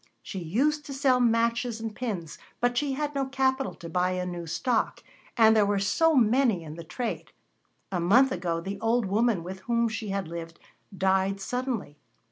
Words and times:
She 0.23 0.39
used 0.39 0.83
to 0.87 0.95
sell 0.95 1.19
matches 1.19 1.79
and 1.79 1.93
pins, 1.95 2.39
but 2.59 2.75
she 2.75 2.93
had 2.93 3.13
no 3.13 3.27
capital 3.27 3.75
to 3.75 3.87
buy 3.87 4.13
a 4.13 4.25
new 4.25 4.47
stock, 4.47 5.03
and 5.37 5.55
there 5.55 5.63
were 5.63 5.77
so 5.77 6.15
many 6.15 6.63
in 6.63 6.73
the 6.73 6.83
trade. 6.83 7.31
A 7.91 7.99
month 7.99 8.31
ago 8.31 8.59
the 8.59 8.79
old 8.79 9.05
woman 9.05 9.43
with 9.43 9.59
whom 9.59 9.87
she 9.89 10.09
had 10.09 10.27
lived 10.27 10.57
died 10.97 11.39
suddenly. 11.39 11.99